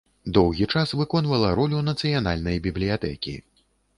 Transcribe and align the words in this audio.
Доўгі 0.35 0.67
час 0.79 0.93
выконвала 1.01 1.51
ролю 1.59 1.83
нацыянальнай 1.91 2.57
бібліятэкі. 2.69 3.37